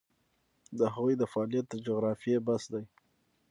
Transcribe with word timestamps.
د 0.79 0.79
هغوی 0.93 1.13
د 1.17 1.23
فعالیت 1.31 1.65
د 1.69 1.73
جغرافیې 1.85 2.37
بحث 2.47 2.63
دی. 2.73 2.83